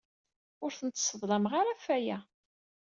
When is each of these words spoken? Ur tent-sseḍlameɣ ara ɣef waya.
Ur 0.63 0.71
tent-sseḍlameɣ 0.79 1.53
ara 1.59 1.71
ɣef 1.75 1.85
waya. 1.89 2.17